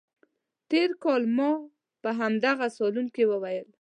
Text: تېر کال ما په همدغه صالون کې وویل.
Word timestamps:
تېر 0.69 0.89
کال 1.03 1.23
ما 1.37 1.51
په 2.01 2.09
همدغه 2.19 2.67
صالون 2.77 3.07
کې 3.15 3.23
وویل. 3.31 3.67